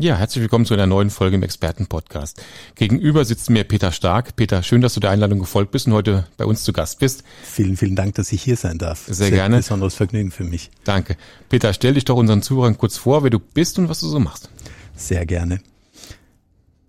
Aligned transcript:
Ja, 0.00 0.16
herzlich 0.16 0.42
willkommen 0.42 0.64
zu 0.64 0.74
einer 0.74 0.86
neuen 0.86 1.10
Folge 1.10 1.34
im 1.34 1.42
Expertenpodcast. 1.42 2.40
Gegenüber 2.76 3.24
sitzt 3.24 3.50
mir 3.50 3.64
Peter 3.64 3.90
Stark. 3.90 4.36
Peter, 4.36 4.62
schön, 4.62 4.80
dass 4.80 4.94
du 4.94 5.00
der 5.00 5.10
Einladung 5.10 5.40
gefolgt 5.40 5.72
bist 5.72 5.88
und 5.88 5.92
heute 5.92 6.28
bei 6.36 6.44
uns 6.44 6.62
zu 6.62 6.72
Gast 6.72 7.00
bist. 7.00 7.24
Vielen, 7.42 7.76
vielen 7.76 7.96
Dank, 7.96 8.14
dass 8.14 8.30
ich 8.30 8.40
hier 8.40 8.54
sein 8.54 8.78
darf. 8.78 9.06
Sehr, 9.06 9.14
Sehr 9.14 9.30
gerne. 9.32 9.56
Besonderes 9.56 9.96
Vergnügen 9.96 10.30
für 10.30 10.44
mich. 10.44 10.70
Danke. 10.84 11.16
Peter, 11.48 11.72
stell 11.72 11.94
dich 11.94 12.04
doch 12.04 12.14
unseren 12.14 12.42
Zuhörern 12.42 12.78
kurz 12.78 12.96
vor, 12.96 13.24
wer 13.24 13.30
du 13.30 13.40
bist 13.40 13.76
und 13.80 13.88
was 13.88 13.98
du 13.98 14.06
so 14.06 14.20
machst. 14.20 14.50
Sehr 14.94 15.26
gerne. 15.26 15.60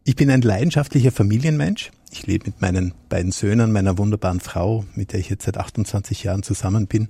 Ich 0.04 0.16
bin 0.16 0.30
ein 0.30 0.44
leidenschaftlicher 0.44 1.12
Familienmensch. 1.12 1.90
Ich 2.12 2.28
lebe 2.28 2.46
mit 2.46 2.62
meinen 2.62 2.94
beiden 3.10 3.32
Söhnen, 3.32 3.72
meiner 3.72 3.98
wunderbaren 3.98 4.40
Frau, 4.40 4.86
mit 4.94 5.14
der 5.14 5.20
ich 5.20 5.32
jetzt 5.32 5.46
seit 5.46 5.58
28 5.58 6.26
Jahren 6.26 6.44
zusammen 6.44 6.86
bin, 6.86 7.10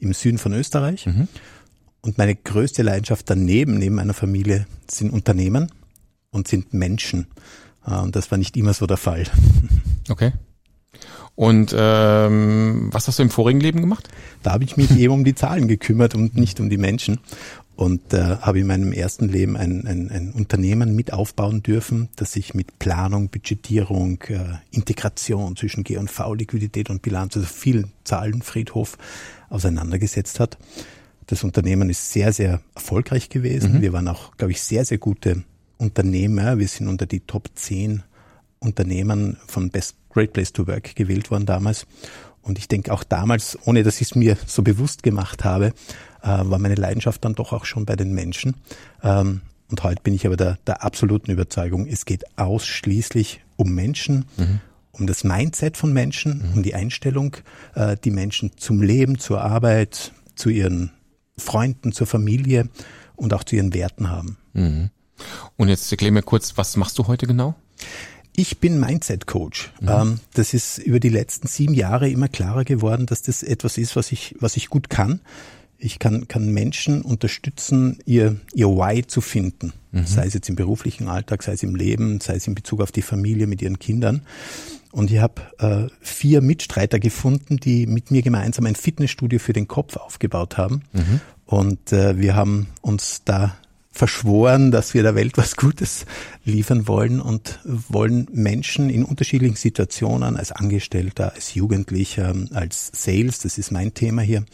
im 0.00 0.12
Süden 0.12 0.36
von 0.36 0.52
Österreich. 0.52 1.06
Mhm. 1.06 1.28
Und 2.02 2.18
meine 2.18 2.34
größte 2.34 2.82
Leidenschaft 2.82 3.28
daneben, 3.28 3.78
neben 3.78 3.96
meiner 3.96 4.14
Familie, 4.14 4.66
sind 4.90 5.12
Unternehmen 5.12 5.70
und 6.30 6.48
sind 6.48 6.72
Menschen. 6.72 7.26
Äh, 7.86 7.96
und 7.96 8.16
das 8.16 8.30
war 8.30 8.38
nicht 8.38 8.56
immer 8.56 8.74
so 8.74 8.86
der 8.86 8.96
Fall. 8.96 9.24
Okay. 10.08 10.32
Und 11.34 11.74
ähm, 11.74 12.88
was 12.92 13.08
hast 13.08 13.18
du 13.18 13.22
im 13.22 13.30
vorigen 13.30 13.60
Leben 13.60 13.80
gemacht? 13.80 14.08
Da 14.42 14.52
habe 14.52 14.64
ich 14.64 14.76
mich 14.76 14.90
eben 14.98 15.14
um 15.14 15.24
die 15.24 15.34
Zahlen 15.34 15.68
gekümmert 15.68 16.14
und 16.14 16.36
nicht 16.36 16.60
um 16.60 16.68
die 16.68 16.76
Menschen. 16.76 17.20
Und 17.76 18.12
äh, 18.12 18.36
habe 18.40 18.60
in 18.60 18.66
meinem 18.66 18.92
ersten 18.92 19.28
Leben 19.28 19.56
ein, 19.56 19.86
ein, 19.86 20.10
ein 20.10 20.32
Unternehmen 20.32 20.94
mit 20.94 21.14
aufbauen 21.14 21.62
dürfen, 21.62 22.10
das 22.16 22.32
sich 22.32 22.52
mit 22.52 22.78
Planung, 22.78 23.30
Budgetierung, 23.30 24.20
äh, 24.28 24.58
Integration 24.70 25.56
zwischen 25.56 25.82
G 25.82 25.96
und 25.96 26.10
V, 26.10 26.34
Liquidität 26.34 26.90
und 26.90 27.00
Bilanz, 27.00 27.36
also 27.36 27.48
vielen 27.48 27.92
Zahlenfriedhof 28.04 28.98
auseinandergesetzt 29.48 30.40
hat. 30.40 30.58
Das 31.30 31.44
Unternehmen 31.44 31.90
ist 31.90 32.10
sehr, 32.10 32.32
sehr 32.32 32.60
erfolgreich 32.74 33.28
gewesen. 33.28 33.74
Mhm. 33.74 33.82
Wir 33.82 33.92
waren 33.92 34.08
auch, 34.08 34.36
glaube 34.36 34.50
ich, 34.50 34.60
sehr, 34.60 34.84
sehr 34.84 34.98
gute 34.98 35.44
Unternehmer. 35.78 36.58
Wir 36.58 36.66
sind 36.66 36.88
unter 36.88 37.06
die 37.06 37.20
Top 37.20 37.50
10 37.54 38.02
Unternehmen 38.58 39.36
von 39.46 39.70
Best 39.70 39.94
Great 40.08 40.32
Place 40.32 40.52
to 40.52 40.66
Work 40.66 40.96
gewählt 40.96 41.30
worden 41.30 41.46
damals. 41.46 41.86
Und 42.42 42.58
ich 42.58 42.66
denke 42.66 42.92
auch 42.92 43.04
damals, 43.04 43.56
ohne 43.64 43.84
dass 43.84 44.00
ich 44.00 44.08
es 44.08 44.14
mir 44.16 44.36
so 44.44 44.62
bewusst 44.62 45.04
gemacht 45.04 45.44
habe, 45.44 45.66
äh, 46.20 46.26
war 46.26 46.58
meine 46.58 46.74
Leidenschaft 46.74 47.24
dann 47.24 47.36
doch 47.36 47.52
auch 47.52 47.64
schon 47.64 47.86
bei 47.86 47.94
den 47.94 48.12
Menschen. 48.12 48.56
Ähm, 49.04 49.42
und 49.70 49.84
heute 49.84 50.02
bin 50.02 50.14
ich 50.14 50.26
aber 50.26 50.36
der, 50.36 50.58
der 50.66 50.82
absoluten 50.82 51.30
Überzeugung, 51.30 51.86
es 51.86 52.06
geht 52.06 52.24
ausschließlich 52.38 53.40
um 53.54 53.72
Menschen, 53.72 54.24
mhm. 54.36 54.60
um 54.90 55.06
das 55.06 55.22
Mindset 55.22 55.76
von 55.76 55.92
Menschen, 55.92 56.38
mhm. 56.38 56.54
um 56.56 56.62
die 56.64 56.74
Einstellung, 56.74 57.36
äh, 57.76 57.96
die 58.02 58.10
Menschen 58.10 58.50
zum 58.56 58.82
Leben, 58.82 59.20
zur 59.20 59.42
Arbeit, 59.42 60.10
zu 60.34 60.48
ihren 60.48 60.90
Freunden, 61.40 61.92
zur 61.92 62.06
Familie 62.06 62.68
und 63.16 63.34
auch 63.34 63.44
zu 63.44 63.56
ihren 63.56 63.74
Werten 63.74 64.08
haben. 64.08 64.36
Mhm. 64.52 64.90
Und 65.56 65.68
jetzt 65.68 65.90
erklär 65.90 66.12
mir 66.12 66.22
kurz, 66.22 66.56
was 66.56 66.76
machst 66.76 66.98
du 66.98 67.06
heute 67.06 67.26
genau? 67.26 67.54
Ich 68.36 68.58
bin 68.58 68.78
Mindset 68.80 69.26
Coach. 69.26 69.72
Mhm. 69.80 69.88
Ähm, 69.88 70.20
das 70.34 70.54
ist 70.54 70.78
über 70.78 71.00
die 71.00 71.08
letzten 71.08 71.46
sieben 71.46 71.74
Jahre 71.74 72.08
immer 72.08 72.28
klarer 72.28 72.64
geworden, 72.64 73.06
dass 73.06 73.22
das 73.22 73.42
etwas 73.42 73.76
ist, 73.76 73.96
was 73.96 74.12
ich, 74.12 74.34
was 74.40 74.56
ich 74.56 74.70
gut 74.70 74.88
kann. 74.88 75.20
Ich 75.78 75.98
kann, 75.98 76.28
kann 76.28 76.52
Menschen 76.52 77.02
unterstützen, 77.02 77.98
ihr, 78.04 78.36
ihr 78.54 78.68
Why 78.68 79.06
zu 79.06 79.20
finden. 79.20 79.72
Mhm. 79.92 80.06
Sei 80.06 80.26
es 80.26 80.34
jetzt 80.34 80.48
im 80.48 80.56
beruflichen 80.56 81.08
Alltag, 81.08 81.42
sei 81.42 81.52
es 81.52 81.62
im 81.62 81.74
Leben, 81.74 82.20
sei 82.20 82.36
es 82.36 82.46
in 82.46 82.54
Bezug 82.54 82.80
auf 82.80 82.92
die 82.92 83.02
Familie 83.02 83.46
mit 83.46 83.62
ihren 83.62 83.78
Kindern. 83.78 84.22
Und 84.92 85.10
ich 85.10 85.18
habe 85.18 85.42
äh, 85.58 85.86
vier 86.00 86.40
Mitstreiter 86.40 86.98
gefunden, 86.98 87.58
die 87.58 87.86
mit 87.86 88.10
mir 88.10 88.22
gemeinsam 88.22 88.66
ein 88.66 88.74
Fitnessstudio 88.74 89.38
für 89.38 89.52
den 89.52 89.68
Kopf 89.68 89.96
aufgebaut 89.96 90.56
haben. 90.56 90.82
Mhm. 90.92 91.20
Und 91.46 91.92
äh, 91.92 92.18
wir 92.18 92.34
haben 92.34 92.68
uns 92.80 93.22
da 93.24 93.56
verschworen, 93.92 94.70
dass 94.70 94.94
wir 94.94 95.02
der 95.02 95.14
Welt 95.14 95.36
was 95.36 95.56
Gutes 95.56 96.06
liefern 96.44 96.86
wollen 96.86 97.20
und 97.20 97.58
wollen 97.64 98.28
Menschen 98.32 98.88
in 98.88 99.04
unterschiedlichen 99.04 99.56
Situationen 99.56 100.36
als 100.36 100.52
Angestellter, 100.52 101.34
als 101.34 101.54
Jugendlicher, 101.54 102.34
als 102.52 102.90
Sales, 102.94 103.40
das 103.40 103.58
ist 103.58 103.72
mein 103.72 103.92
Thema 103.92 104.22
hier, 104.22 104.44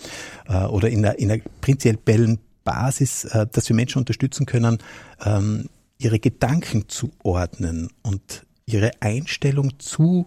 äh, 0.48 0.64
oder 0.64 0.88
in 0.88 1.02
der, 1.02 1.18
in 1.18 1.28
der 1.28 1.40
prinzipiellen 1.60 2.38
Basis, 2.64 3.24
äh, 3.24 3.46
dass 3.50 3.68
wir 3.68 3.76
Menschen 3.76 3.98
unterstützen 3.98 4.46
können, 4.46 4.78
ähm, 5.24 5.68
ihre 5.98 6.18
Gedanken 6.18 6.88
zu 6.88 7.10
ordnen 7.22 7.90
und 8.02 8.46
ihre 8.66 8.90
Einstellung 9.00 9.78
zu 9.78 10.26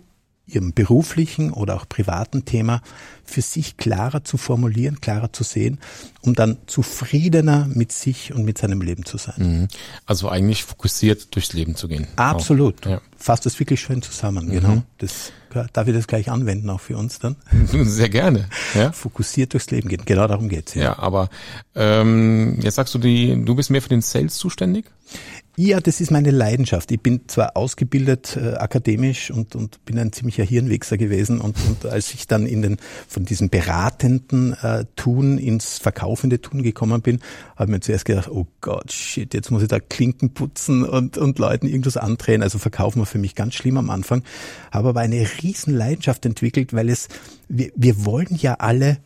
ihrem 0.50 0.74
beruflichen 0.74 1.52
oder 1.54 1.76
auch 1.76 1.88
privaten 1.88 2.44
Thema 2.44 2.82
für 3.24 3.42
sich 3.42 3.78
klarer 3.78 4.24
zu 4.24 4.38
formulieren, 4.38 5.00
klarer 5.00 5.32
zu 5.32 5.44
sehen, 5.44 5.78
um 6.22 6.34
dann 6.34 6.58
zufriedener 6.66 7.68
mit 7.72 7.92
sich 7.92 8.34
und 8.34 8.46
mit 8.46 8.58
seinem 8.58 8.82
Leben 8.82 9.06
zu 9.06 9.18
sein. 9.18 9.36
Mhm. 9.38 9.68
Also 10.08 10.30
eigentlich 10.30 10.64
fokussiert 10.64 11.36
durchs 11.36 11.54
Leben 11.54 11.76
zu 11.76 11.88
gehen. 11.88 12.08
Absolut. 12.16 12.84
Ja. 12.86 13.00
Fasst 13.16 13.46
das 13.46 13.60
wirklich 13.60 13.80
schön 13.80 14.02
zusammen, 14.02 14.48
mhm. 14.48 14.52
genau. 14.52 14.84
Das, 14.98 15.32
darf 15.74 15.88
ich 15.88 15.94
das 15.94 16.08
gleich 16.08 16.32
anwenden 16.32 16.70
auch 16.72 16.82
für 16.82 16.98
uns 16.98 17.20
dann? 17.20 17.36
Sehr 17.68 18.10
gerne. 18.10 18.50
Ja. 18.74 18.92
Fokussiert 18.92 19.54
durchs 19.54 19.70
Leben 19.70 19.90
gehen. 19.90 20.02
Genau 20.06 20.28
darum 20.28 20.50
geht's. 20.50 20.74
Ja, 20.74 20.84
ja 20.84 21.00
aber 21.00 21.30
ähm, 21.76 22.60
jetzt 22.62 22.76
sagst 22.76 22.96
du, 22.96 22.98
die, 22.98 23.46
du 23.46 23.54
bist 23.54 23.70
mehr 23.70 23.84
für 23.84 23.90
den 23.90 24.02
Sales 24.02 24.38
zuständig? 24.38 24.86
Ja, 25.62 25.82
das 25.82 26.00
ist 26.00 26.10
meine 26.10 26.32
Leidenschaft. 26.32 26.90
Ich 26.90 27.02
bin 27.02 27.28
zwar 27.28 27.58
ausgebildet 27.58 28.38
äh, 28.42 28.54
akademisch 28.54 29.30
und, 29.30 29.58
und 29.58 29.84
bin 29.84 30.00
ein 30.00 30.14
ziemlicher 30.14 30.46
Hirnwichser 30.46 30.96
gewesen 30.96 31.42
und, 31.42 31.58
und 31.68 31.86
als 31.86 32.14
ich 32.14 32.28
dann 32.28 32.46
in 32.46 32.62
den 32.62 32.78
von 33.10 33.26
diesem 33.26 33.50
beratenden 33.50 34.54
äh, 34.54 34.86
Tun 34.96 35.38
ins 35.38 35.78
verkaufende 35.78 36.40
Tun 36.40 36.64
gekommen 36.64 37.02
bin, 37.02 37.20
habe 37.58 37.66
ich 37.66 37.70
mir 37.72 37.80
zuerst 37.82 38.06
gedacht, 38.06 38.30
oh 38.32 38.48
Gott, 38.62 38.94
shit, 38.94 39.34
jetzt 39.34 39.52
muss 39.52 39.62
ich 39.62 39.68
da 39.68 39.82
Klinken 39.82 40.34
putzen 40.34 40.86
und, 40.86 41.18
und 41.18 41.40
Leuten 41.40 41.68
irgendwas 41.68 41.98
andrehen. 41.98 42.42
Also 42.42 42.58
verkaufen 42.58 43.00
war 43.00 43.06
für 43.06 43.20
mich 43.20 43.36
ganz 43.36 43.54
schlimm 43.54 43.76
am 43.76 43.90
Anfang, 43.90 44.24
habe 44.72 44.88
aber 44.88 45.02
eine 45.02 45.28
riesen 45.44 45.76
Leidenschaft 45.76 46.26
entwickelt, 46.26 46.72
weil 46.74 46.88
es 46.88 47.10
wir, 47.50 47.70
wir 47.76 48.06
wollen 48.06 48.38
ja 48.38 48.54
alle 48.54 49.00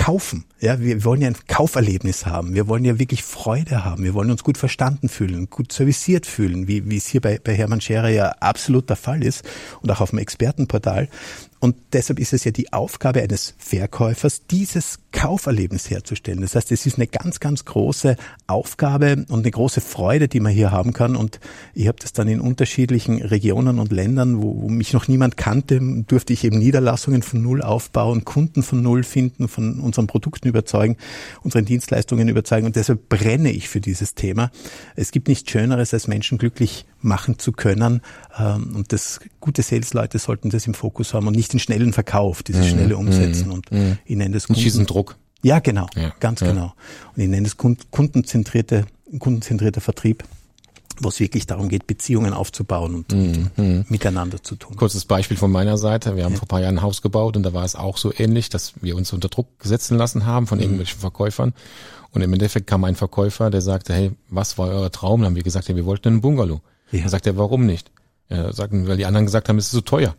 kaufen. 0.00 0.44
Ja, 0.60 0.80
wir 0.80 1.04
wollen 1.04 1.20
ja 1.20 1.28
ein 1.28 1.36
Kauferlebnis 1.46 2.24
haben. 2.24 2.54
Wir 2.54 2.68
wollen 2.68 2.86
ja 2.86 2.98
wirklich 2.98 3.22
Freude 3.22 3.84
haben. 3.84 4.02
Wir 4.02 4.14
wollen 4.14 4.30
uns 4.30 4.42
gut 4.42 4.56
verstanden 4.56 5.10
fühlen, 5.10 5.50
gut 5.50 5.72
serviciert 5.72 6.24
fühlen, 6.24 6.68
wie, 6.68 6.88
wie 6.88 6.96
es 6.96 7.06
hier 7.06 7.20
bei, 7.20 7.38
bei 7.38 7.54
Hermann 7.54 7.82
Scherer 7.82 8.08
ja 8.08 8.30
absolut 8.40 8.88
der 8.88 8.96
Fall 8.96 9.22
ist 9.22 9.44
und 9.82 9.90
auch 9.90 10.00
auf 10.00 10.10
dem 10.10 10.18
Expertenportal. 10.18 11.08
Und 11.60 11.76
deshalb 11.92 12.18
ist 12.18 12.32
es 12.32 12.44
ja 12.44 12.52
die 12.52 12.72
Aufgabe 12.72 13.20
eines 13.20 13.54
Verkäufers, 13.58 14.46
dieses 14.46 14.98
Kauferlebnis 15.12 15.90
herzustellen. 15.90 16.40
Das 16.40 16.54
heißt, 16.54 16.72
es 16.72 16.86
ist 16.86 16.96
eine 16.96 17.06
ganz, 17.06 17.38
ganz 17.38 17.66
große 17.66 18.16
Aufgabe 18.46 19.26
und 19.28 19.40
eine 19.40 19.50
große 19.50 19.82
Freude, 19.82 20.26
die 20.26 20.40
man 20.40 20.52
hier 20.52 20.70
haben 20.70 20.94
kann. 20.94 21.16
Und 21.16 21.38
ich 21.74 21.86
habe 21.86 21.98
das 22.00 22.14
dann 22.14 22.28
in 22.28 22.40
unterschiedlichen 22.40 23.20
Regionen 23.20 23.78
und 23.78 23.92
Ländern, 23.92 24.40
wo, 24.40 24.62
wo 24.62 24.68
mich 24.70 24.94
noch 24.94 25.06
niemand 25.06 25.36
kannte, 25.36 25.80
durfte 26.06 26.32
ich 26.32 26.44
eben 26.44 26.58
Niederlassungen 26.58 27.22
von 27.22 27.42
Null 27.42 27.60
aufbauen, 27.60 28.24
Kunden 28.24 28.62
von 28.62 28.80
Null 28.80 29.02
finden, 29.02 29.46
von 29.46 29.80
unseren 29.80 30.06
Produkten 30.06 30.48
überzeugen, 30.48 30.96
unseren 31.42 31.66
Dienstleistungen 31.66 32.28
überzeugen. 32.28 32.66
Und 32.66 32.76
deshalb 32.76 33.10
brenne 33.10 33.52
ich 33.52 33.68
für 33.68 33.82
dieses 33.82 34.14
Thema. 34.14 34.50
Es 34.96 35.10
gibt 35.10 35.28
nichts 35.28 35.50
Schöneres, 35.50 35.92
als 35.92 36.08
Menschen 36.08 36.38
glücklich 36.38 36.86
machen 37.02 37.38
zu 37.38 37.52
können. 37.52 38.00
Ähm, 38.38 38.76
und 38.76 38.92
das 38.92 39.20
gute 39.40 39.62
Sales-Leute 39.62 40.18
sollten 40.18 40.50
das 40.50 40.66
im 40.66 40.74
Fokus 40.74 41.14
haben 41.14 41.26
und 41.26 41.36
nicht 41.36 41.49
den 41.52 41.60
schnellen 41.60 41.92
Verkauf, 41.92 42.42
dieses 42.42 42.66
mhm. 42.66 42.70
schnelle 42.70 42.96
Umsetzen. 42.96 43.48
Mhm. 43.48 43.52
Und 43.52 43.72
mhm. 43.72 43.98
ich 44.04 44.16
nenne 44.16 44.34
das 44.34 44.46
Kunden 44.46 44.86
Druck. 44.86 45.16
Ja, 45.42 45.58
genau, 45.58 45.86
ja. 45.96 46.12
ganz 46.20 46.40
ja. 46.40 46.48
genau. 46.48 46.74
Und 47.16 47.22
ich 47.22 47.28
nenne 47.28 47.44
das 47.44 47.56
kundenzentrierte, 47.56 48.86
kundenzentrierter 49.18 49.80
Vertrieb 49.80 50.24
wo 51.02 51.08
es 51.08 51.18
wirklich 51.20 51.46
darum 51.46 51.68
geht, 51.68 51.86
Beziehungen 51.86 52.32
aufzubauen 52.32 52.94
und, 52.94 53.12
mm, 53.12 53.62
mm. 53.62 53.84
miteinander 53.88 54.42
zu 54.42 54.56
tun. 54.56 54.76
Kurzes 54.76 55.04
Beispiel 55.04 55.36
von 55.36 55.50
meiner 55.50 55.78
Seite. 55.78 56.16
Wir 56.16 56.24
haben 56.24 56.32
ja. 56.32 56.38
vor 56.38 56.46
ein 56.46 56.48
paar 56.48 56.60
Jahren 56.60 56.78
ein 56.78 56.82
Haus 56.82 57.02
gebaut 57.02 57.36
und 57.36 57.42
da 57.42 57.52
war 57.52 57.64
es 57.64 57.74
auch 57.74 57.96
so 57.96 58.12
ähnlich, 58.16 58.50
dass 58.50 58.74
wir 58.82 58.96
uns 58.96 59.12
unter 59.12 59.28
Druck 59.28 59.48
setzen 59.62 59.96
lassen 59.96 60.26
haben 60.26 60.46
von 60.46 60.58
mm. 60.58 60.62
irgendwelchen 60.62 61.00
Verkäufern. 61.00 61.54
Und 62.12 62.22
im 62.22 62.32
Endeffekt 62.32 62.66
kam 62.66 62.84
ein 62.84 62.96
Verkäufer, 62.96 63.50
der 63.50 63.60
sagte, 63.60 63.94
hey, 63.94 64.12
was 64.28 64.58
war 64.58 64.68
euer 64.68 64.90
Traum? 64.90 65.20
Dann 65.20 65.28
haben 65.28 65.36
wir 65.36 65.42
gesagt, 65.42 65.68
ja, 65.68 65.76
wir 65.76 65.86
wollten 65.86 66.08
einen 66.08 66.20
Bungalow. 66.20 66.60
Ja. 66.90 67.00
Dann 67.00 67.08
sagt 67.08 67.26
er, 67.26 67.36
warum 67.36 67.66
nicht? 67.66 67.90
Ja, 68.28 68.52
sagten, 68.52 68.86
weil 68.86 68.96
die 68.96 69.06
anderen 69.06 69.26
gesagt 69.26 69.48
haben, 69.48 69.58
es 69.58 69.66
ist 69.66 69.72
so 69.72 69.80
teuer. 69.80 70.14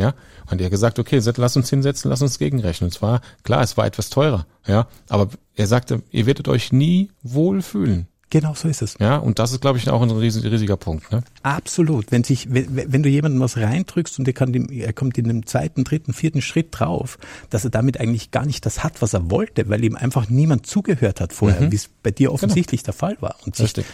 Ja, 0.00 0.14
und 0.50 0.60
er 0.60 0.66
hat 0.66 0.70
gesagt, 0.70 0.98
okay, 0.98 1.20
lass 1.36 1.56
uns 1.56 1.70
hinsetzen, 1.70 2.10
lass 2.10 2.22
uns 2.22 2.38
gegenrechnen. 2.38 2.88
Und 2.88 2.92
zwar, 2.92 3.20
klar, 3.44 3.62
es 3.62 3.76
war 3.76 3.86
etwas 3.86 4.10
teurer, 4.10 4.46
ja, 4.66 4.86
aber 5.08 5.28
er 5.54 5.66
sagte, 5.66 6.02
ihr 6.10 6.26
werdet 6.26 6.48
euch 6.48 6.72
nie 6.72 7.10
wohl 7.22 7.62
fühlen. 7.62 8.08
Genau, 8.30 8.54
so 8.54 8.68
ist 8.68 8.80
es. 8.80 8.94
Ja, 9.00 9.16
und 9.16 9.40
das 9.40 9.50
ist, 9.50 9.60
glaube 9.60 9.78
ich, 9.78 9.90
auch 9.90 10.00
ein 10.00 10.10
riesiger 10.10 10.76
Punkt. 10.76 11.10
Ne? 11.10 11.24
Absolut. 11.42 12.12
Wenn 12.12 12.22
sich, 12.22 12.54
wenn, 12.54 12.92
wenn 12.92 13.02
du 13.02 13.08
jemandem 13.08 13.40
was 13.40 13.56
reindrückst 13.56 14.20
und 14.20 14.24
der 14.24 14.34
kann, 14.34 14.54
er 14.54 14.92
kommt 14.92 15.18
in 15.18 15.26
dem 15.26 15.46
zweiten, 15.46 15.82
dritten, 15.82 16.12
vierten 16.12 16.40
Schritt 16.40 16.68
drauf, 16.70 17.18
dass 17.50 17.64
er 17.64 17.70
damit 17.70 17.98
eigentlich 17.98 18.30
gar 18.30 18.46
nicht 18.46 18.64
das 18.64 18.84
hat, 18.84 19.02
was 19.02 19.14
er 19.14 19.32
wollte, 19.32 19.68
weil 19.68 19.82
ihm 19.84 19.96
einfach 19.96 20.28
niemand 20.28 20.64
zugehört 20.64 21.20
hat 21.20 21.32
vorher, 21.32 21.60
mhm. 21.62 21.72
wie 21.72 21.76
es 21.76 21.90
bei 22.04 22.12
dir 22.12 22.32
offensichtlich 22.32 22.82
genau. 22.84 22.92
der 22.92 22.94
Fall 22.94 23.16
war. 23.18 23.34
Und 23.44 23.56
sich, 23.56 23.64
Richtig. 23.64 23.86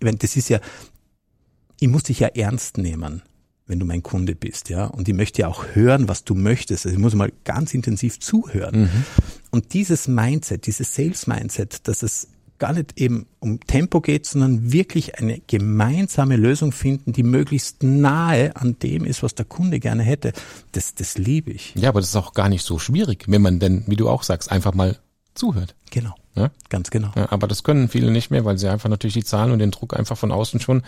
Wenn, 0.00 0.18
das 0.18 0.36
ist 0.36 0.48
ja, 0.48 0.60
ich 1.80 1.88
muss 1.88 2.04
dich 2.04 2.20
ja 2.20 2.28
ernst 2.28 2.78
nehmen 2.78 3.22
wenn 3.66 3.78
du 3.78 3.86
mein 3.86 4.02
Kunde 4.02 4.34
bist, 4.34 4.68
ja. 4.68 4.86
Und 4.86 5.08
ich 5.08 5.14
möchte 5.14 5.42
ja 5.42 5.48
auch 5.48 5.64
hören, 5.74 6.08
was 6.08 6.24
du 6.24 6.34
möchtest. 6.34 6.84
Also 6.84 6.94
ich 6.94 7.00
muss 7.00 7.14
mal 7.14 7.32
ganz 7.44 7.72
intensiv 7.74 8.20
zuhören. 8.20 8.82
Mhm. 8.82 9.04
Und 9.50 9.72
dieses 9.72 10.08
Mindset, 10.08 10.66
dieses 10.66 10.94
Sales-Mindset, 10.94 11.88
dass 11.88 12.02
es 12.02 12.28
gar 12.58 12.72
nicht 12.72 13.00
eben 13.00 13.26
um 13.40 13.60
Tempo 13.60 14.00
geht, 14.00 14.26
sondern 14.26 14.72
wirklich 14.72 15.18
eine 15.18 15.40
gemeinsame 15.46 16.36
Lösung 16.36 16.72
finden, 16.72 17.12
die 17.12 17.22
möglichst 17.22 17.82
nahe 17.82 18.54
an 18.56 18.78
dem 18.78 19.04
ist, 19.04 19.22
was 19.22 19.34
der 19.34 19.44
Kunde 19.44 19.80
gerne 19.80 20.02
hätte. 20.02 20.32
Das, 20.72 20.94
das 20.94 21.18
liebe 21.18 21.50
ich. 21.50 21.74
Ja, 21.74 21.88
aber 21.88 22.00
das 22.00 22.10
ist 22.10 22.16
auch 22.16 22.32
gar 22.32 22.48
nicht 22.48 22.64
so 22.64 22.78
schwierig, 22.78 23.24
wenn 23.28 23.42
man 23.42 23.58
denn, 23.58 23.84
wie 23.86 23.96
du 23.96 24.08
auch 24.08 24.22
sagst, 24.22 24.52
einfach 24.52 24.74
mal 24.74 24.98
zuhört. 25.34 25.74
Genau. 25.90 26.14
Ja? 26.36 26.50
Ganz 26.68 26.90
genau. 26.90 27.12
Ja, 27.16 27.30
aber 27.30 27.46
das 27.46 27.62
können 27.62 27.88
viele 27.88 28.10
nicht 28.10 28.30
mehr, 28.30 28.44
weil 28.44 28.58
sie 28.58 28.68
einfach 28.68 28.88
natürlich 28.88 29.14
die 29.14 29.24
Zahlen 29.24 29.52
und 29.52 29.60
den 29.60 29.70
Druck 29.70 29.96
einfach 29.96 30.16
von 30.16 30.32
außen 30.32 30.60
schon 30.60 30.82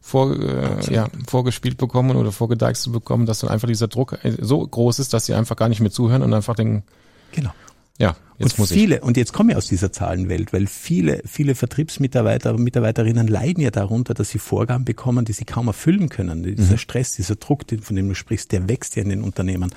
vor, 0.00 0.38
äh, 0.38 0.92
ja, 0.92 1.08
vorgespielt 1.26 1.76
bekommen 1.76 2.16
oder 2.16 2.32
vorgedeichselt 2.32 2.92
bekommen, 2.92 3.26
dass 3.26 3.40
dann 3.40 3.50
einfach 3.50 3.68
dieser 3.68 3.88
Druck 3.88 4.18
so 4.40 4.66
groß 4.66 4.98
ist, 5.00 5.12
dass 5.12 5.26
sie 5.26 5.34
einfach 5.34 5.56
gar 5.56 5.68
nicht 5.68 5.80
mehr 5.80 5.90
zuhören 5.90 6.22
und 6.22 6.32
einfach 6.32 6.54
denken, 6.54 6.84
genau. 7.32 7.50
Ja, 7.98 8.14
jetzt 8.38 8.52
und 8.52 8.58
muss 8.58 8.72
viele, 8.72 8.96
ich. 8.96 9.02
und 9.02 9.16
jetzt 9.16 9.32
komme 9.32 9.52
ich 9.52 9.56
aus 9.56 9.68
dieser 9.68 9.90
Zahlenwelt, 9.90 10.52
weil 10.52 10.66
viele, 10.66 11.22
viele 11.24 11.54
Vertriebsmitarbeiter 11.54 12.54
und 12.54 12.62
Mitarbeiterinnen 12.62 13.26
leiden 13.26 13.62
ja 13.62 13.70
darunter, 13.70 14.12
dass 14.12 14.28
sie 14.28 14.38
Vorgaben 14.38 14.84
bekommen, 14.84 15.24
die 15.24 15.32
sie 15.32 15.46
kaum 15.46 15.68
erfüllen 15.68 16.10
können. 16.10 16.42
Dieser 16.42 16.72
mhm. 16.72 16.78
Stress, 16.78 17.12
dieser 17.12 17.36
Druck, 17.36 17.64
von 17.80 17.96
dem 17.96 18.08
du 18.08 18.14
sprichst, 18.14 18.52
der 18.52 18.68
wächst 18.68 18.96
ja 18.96 19.02
in 19.02 19.08
den 19.08 19.22
Unternehmen 19.22 19.74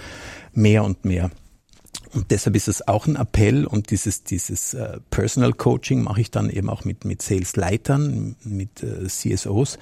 mehr 0.54 0.84
und 0.84 1.06
mehr. 1.06 1.32
Und 2.14 2.32
deshalb 2.32 2.56
ist 2.56 2.68
es 2.68 2.88
auch 2.88 3.06
ein 3.06 3.16
Appell 3.16 3.66
und 3.66 3.92
dieses, 3.92 4.24
dieses 4.24 4.74
äh, 4.74 5.00
Personal 5.12 5.54
Coaching 5.54 6.04
mache 6.04 6.22
ich 6.22 6.32
dann 6.32 6.50
eben 6.50 6.70
auch 6.70 6.84
mit, 6.84 7.06
mit 7.06 7.22
Sales-Leitern, 7.22 8.36
mit 8.44 8.82
äh, 8.82 9.08
CSOs, 9.08 9.78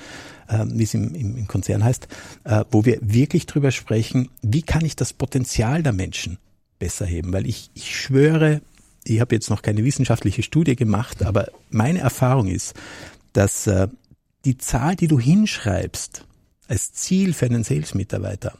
äh, 0.49 0.65
wie 0.67 0.83
es 0.83 0.93
im, 0.93 1.15
im, 1.15 1.47
Konzern 1.47 1.83
heißt, 1.83 2.07
äh, 2.43 2.65
wo 2.69 2.83
wir 2.83 2.99
wirklich 3.01 3.45
drüber 3.45 3.71
sprechen, 3.71 4.29
wie 4.41 4.61
kann 4.61 4.83
ich 4.83 4.95
das 4.95 5.13
Potenzial 5.13 5.83
der 5.83 5.93
Menschen 5.93 6.37
besser 6.79 7.05
heben? 7.05 7.31
Weil 7.31 7.47
ich, 7.47 7.71
ich 7.73 7.95
schwöre, 7.95 8.61
ich 9.05 9.21
habe 9.21 9.33
jetzt 9.33 9.49
noch 9.49 9.61
keine 9.61 9.85
wissenschaftliche 9.85 10.43
Studie 10.43 10.75
gemacht, 10.75 11.23
aber 11.23 11.47
meine 11.69 11.99
Erfahrung 11.99 12.47
ist, 12.47 12.73
dass 13.31 13.69
die 14.43 14.57
Zahl, 14.57 14.95
die 14.95 15.07
du 15.07 15.19
hinschreibst 15.19 16.25
als 16.67 16.91
Ziel 16.93 17.33
für 17.33 17.45
einen 17.45 17.63
Sales-Mitarbeiter, 17.63 18.57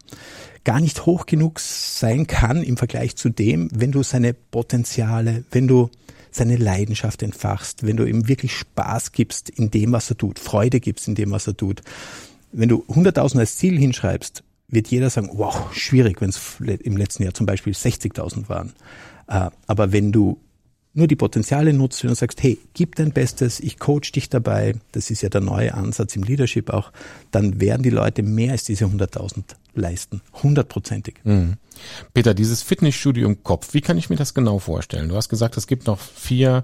gar 0.68 0.82
nicht 0.82 1.06
hoch 1.06 1.26
genug 1.26 1.62
sein 1.62 2.28
kann 2.28 2.62
im 2.62 2.76
Vergleich 2.76 3.16
zu 3.16 3.30
dem, 3.30 3.70
wenn 3.74 3.94
du 3.94 4.04
seine 4.04 4.34
Potenziale, 4.34 5.46
wenn 5.50 5.66
du 5.66 5.90
seine 6.30 6.58
Leidenschaft 6.58 7.24
entfachst, 7.24 7.88
wenn 7.88 7.96
du 7.96 8.04
ihm 8.04 8.28
wirklich 8.28 8.52
Spaß 8.52 9.14
gibst 9.14 9.50
in 9.50 9.72
dem, 9.72 9.94
was 9.94 10.10
er 10.10 10.18
tut, 10.18 10.40
Freude 10.40 10.82
gibst 10.82 11.08
in 11.08 11.16
dem, 11.16 11.32
was 11.32 11.48
er 11.48 11.56
tut. 11.56 11.84
Wenn 12.52 12.68
du 12.68 12.84
100.000 12.90 13.40
als 13.40 13.56
Ziel 13.56 13.80
hinschreibst, 13.80 14.44
wird 14.68 14.90
jeder 14.90 15.10
sagen, 15.10 15.30
wow, 15.36 15.74
schwierig, 15.74 16.20
wenn 16.20 16.32
es 16.32 16.42
im 16.60 16.98
letzten 16.98 17.24
Jahr 17.24 17.34
zum 17.34 17.46
Beispiel 17.46 17.72
60.000 17.72 18.50
waren. 18.50 18.74
Äh, 19.28 19.50
aber 19.68 19.94
wenn 19.94 20.12
du 20.12 20.38
nur 20.98 21.08
die 21.08 21.16
Potenziale 21.16 21.74
nutzt 21.74 22.04
und 22.04 22.16
sagst, 22.16 22.42
hey, 22.42 22.58
gib 22.74 22.96
dein 22.96 23.12
Bestes, 23.12 23.60
ich 23.60 23.80
coach 23.80 24.12
dich 24.12 24.30
dabei, 24.30 24.76
das 24.92 25.10
ist 25.12 25.22
ja 25.22 25.30
der 25.30 25.42
neue 25.42 25.74
Ansatz 25.74 26.16
im 26.16 26.24
Leadership 26.24 26.72
auch, 26.72 26.92
dann 27.32 27.62
werden 27.62 27.84
die 27.84 27.90
Leute 27.90 28.24
mehr 28.24 28.52
als 28.54 28.64
diese 28.64 28.86
100.000 28.86 29.44
leisten. 29.76 30.22
Hundertprozentig. 30.44 31.16
Mhm. 31.24 31.58
Peter, 32.14 32.34
dieses 32.34 32.64
Fitnessstudio 32.64 33.28
im 33.28 33.44
Kopf, 33.44 33.74
wie 33.74 33.82
kann 33.82 33.98
ich 33.98 34.10
mir 34.10 34.16
das 34.16 34.34
genau 34.34 34.60
vorstellen? 34.60 35.10
Du 35.10 35.16
hast 35.16 35.30
gesagt, 35.30 35.56
es 35.58 35.68
gibt 35.68 35.86
noch 35.86 36.00
vier 36.00 36.64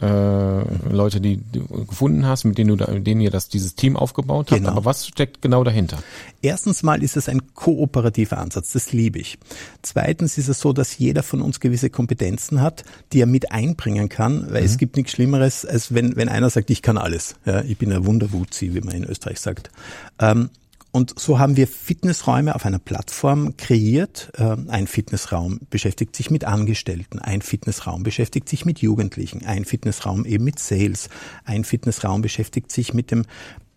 äh, 0.00 0.92
Leute, 0.92 1.20
die 1.20 1.40
du 1.52 1.66
gefunden 1.86 2.26
hast, 2.26 2.44
mit 2.44 2.58
denen 2.58 2.76
du, 2.76 2.92
mit 2.92 3.06
denen 3.06 3.20
ihr 3.20 3.30
das 3.30 3.48
dieses 3.48 3.76
Team 3.76 3.96
aufgebaut 3.96 4.50
habt. 4.50 4.60
Genau. 4.60 4.72
Aber 4.72 4.84
was 4.84 5.06
steckt 5.06 5.40
genau 5.40 5.62
dahinter? 5.62 5.98
Erstens 6.42 6.82
mal 6.82 7.02
ist 7.02 7.16
es 7.16 7.28
ein 7.28 7.54
kooperativer 7.54 8.38
Ansatz. 8.38 8.72
Das 8.72 8.92
liebe 8.92 9.20
ich. 9.20 9.38
Zweitens 9.82 10.36
ist 10.36 10.48
es 10.48 10.58
so, 10.58 10.72
dass 10.72 10.98
jeder 10.98 11.22
von 11.22 11.40
uns 11.40 11.60
gewisse 11.60 11.90
Kompetenzen 11.90 12.60
hat, 12.60 12.84
die 13.12 13.20
er 13.20 13.26
mit 13.26 13.52
einbringen 13.52 14.08
kann, 14.08 14.46
weil 14.50 14.62
mhm. 14.62 14.66
es 14.66 14.78
gibt 14.78 14.96
nichts 14.96 15.12
Schlimmeres, 15.12 15.64
als 15.64 15.94
wenn 15.94 16.16
wenn 16.16 16.28
einer 16.28 16.50
sagt, 16.50 16.70
ich 16.70 16.82
kann 16.82 16.98
alles. 16.98 17.36
Ja, 17.44 17.62
ich 17.62 17.78
bin 17.78 17.92
ein 17.92 18.04
Wunderwuzi, 18.04 18.74
wie 18.74 18.80
man 18.80 18.94
in 18.94 19.04
Österreich 19.04 19.40
sagt. 19.40 19.70
Ähm, 20.18 20.50
und 20.94 21.18
so 21.18 21.40
haben 21.40 21.56
wir 21.56 21.66
Fitnessräume 21.66 22.54
auf 22.54 22.64
einer 22.64 22.78
Plattform 22.78 23.56
kreiert. 23.56 24.30
Ähm, 24.38 24.70
ein 24.70 24.86
Fitnessraum 24.86 25.58
beschäftigt 25.68 26.14
sich 26.14 26.30
mit 26.30 26.44
Angestellten, 26.44 27.18
ein 27.18 27.42
Fitnessraum 27.42 28.04
beschäftigt 28.04 28.48
sich 28.48 28.64
mit 28.64 28.78
Jugendlichen, 28.78 29.44
ein 29.44 29.64
Fitnessraum 29.64 30.24
eben 30.24 30.44
mit 30.44 30.60
Sales, 30.60 31.08
ein 31.44 31.64
Fitnessraum 31.64 32.22
beschäftigt 32.22 32.70
sich 32.70 32.94
mit 32.94 33.10
dem 33.10 33.24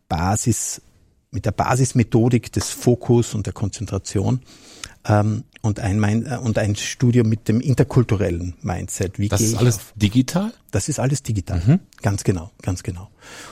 Basis, 0.08 0.84
mit 1.32 1.48
der 1.48 1.54
Basismethodik 1.54 2.52
des 2.52 2.70
Fokus 2.70 3.34
und 3.34 3.48
der 3.48 3.54
Konzentration 3.54 4.42
ähm, 5.08 5.44
und 5.62 5.80
ein, 5.80 6.04
äh, 6.04 6.38
und 6.42 6.58
ein 6.58 6.76
Studium 6.76 7.30
mit 7.30 7.48
dem 7.48 7.60
interkulturellen 7.60 8.56
Mindset. 8.62 9.20
Wie 9.20 9.30
das 9.30 9.42
ist 9.42 9.56
alles 9.56 9.78
auf? 9.78 9.94
digital? 9.96 10.54
Das 10.72 10.90
ist 10.90 11.00
alles 11.00 11.24
digital. 11.24 11.62
Mhm. 11.66 11.80
Ganz 12.02 12.24
genau, 12.24 12.52
ganz 12.62 12.84
genau. 12.84 13.10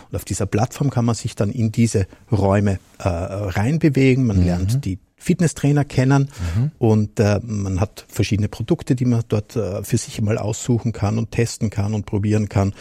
Und 0.10 0.16
auf 0.16 0.26
dieser 0.26 0.46
Plattform 0.46 0.90
kann 0.90 1.06
man 1.06 1.16
sich 1.16 1.36
dann 1.36 1.52
in 1.52 1.72
diese 1.72 2.08
Räume 2.32 2.80
äh, 3.00 3.08
reinbewegen. 3.08 4.26
Man 4.26 4.40
mhm. 4.40 4.46
lernt 4.46 4.86
die 4.86 5.00
Fitnesstrainer 5.18 5.86
kennen 5.86 6.30
mhm. 6.56 6.72
und 6.78 7.20
äh, 7.20 7.40
man 7.42 7.80
hat 7.80 8.06
verschiedene 8.08 8.48
Produkte, 8.48 8.96
die 8.96 9.06
man 9.06 9.24
dort 9.28 9.56
äh, 9.56 9.84
für 9.84 9.98
sich 9.98 10.22
mal 10.22 10.38
aussuchen 10.38 10.92
kann 10.92 11.18
und 11.18 11.32
testen 11.32 11.72
kann 11.72 11.96
und 11.96 12.06
probieren 12.06 12.48
kann. 12.48 12.74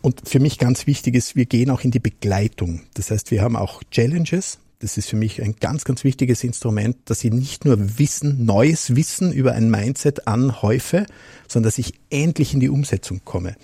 Und 0.00 0.26
für 0.26 0.40
mich 0.40 0.58
ganz 0.58 0.86
wichtig 0.86 1.14
ist, 1.14 1.36
wir 1.36 1.44
gehen 1.44 1.70
auch 1.70 1.82
in 1.82 1.90
die 1.90 1.98
Begleitung. 1.98 2.82
Das 2.94 3.10
heißt, 3.10 3.30
wir 3.30 3.42
haben 3.42 3.56
auch 3.56 3.82
Challenges, 3.90 4.58
das 4.80 4.96
ist 4.96 5.08
für 5.08 5.16
mich 5.16 5.42
ein 5.42 5.56
ganz, 5.58 5.84
ganz 5.84 6.04
wichtiges 6.04 6.44
Instrument, 6.44 6.96
dass 7.06 7.24
ich 7.24 7.32
nicht 7.32 7.64
nur 7.64 7.98
Wissen, 7.98 8.44
neues 8.44 8.94
Wissen 8.94 9.32
über 9.32 9.52
ein 9.52 9.70
Mindset 9.70 10.28
anhäufe, 10.28 11.06
sondern 11.48 11.68
dass 11.68 11.78
ich 11.78 11.94
endlich 12.10 12.54
in 12.54 12.60
die 12.60 12.68
Umsetzung 12.68 13.22
komme. 13.24 13.56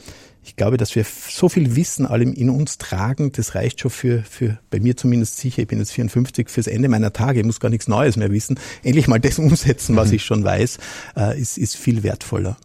Ich 0.46 0.56
glaube, 0.56 0.76
dass 0.76 0.94
wir 0.94 1.04
so 1.04 1.48
viel 1.48 1.74
Wissen 1.74 2.04
allem 2.04 2.34
in 2.34 2.50
uns 2.50 2.76
tragen, 2.76 3.32
das 3.32 3.54
reicht 3.54 3.80
schon 3.80 3.90
für, 3.90 4.22
für, 4.24 4.58
bei 4.70 4.78
mir 4.78 4.96
zumindest 4.96 5.38
sicher, 5.38 5.62
ich 5.62 5.68
bin 5.68 5.78
jetzt 5.78 5.92
54, 5.92 6.50
fürs 6.50 6.66
Ende 6.66 6.88
meiner 6.88 7.12
Tage, 7.12 7.40
ich 7.40 7.46
muss 7.46 7.60
gar 7.60 7.70
nichts 7.70 7.88
Neues 7.88 8.16
mehr 8.16 8.30
wissen. 8.30 8.58
Endlich 8.82 9.08
mal 9.08 9.20
das 9.20 9.38
umsetzen, 9.38 9.96
was 9.96 10.08
mhm. 10.08 10.14
ich 10.14 10.24
schon 10.24 10.44
weiß, 10.44 10.78
äh, 11.16 11.40
ist, 11.40 11.56
ist 11.56 11.76
viel 11.76 12.02
wertvoller. 12.02 12.58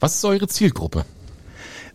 Was 0.00 0.14
ist 0.14 0.24
eure 0.24 0.48
Zielgruppe? 0.48 1.04